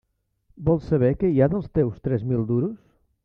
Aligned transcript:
Vols 0.69 0.87
saber 0.93 1.11
què 1.23 1.29
hi 1.35 1.43
ha 1.45 1.49
dels 1.55 1.69
teus 1.79 2.01
tres 2.07 2.25
mil 2.31 2.47
duros? 2.55 2.81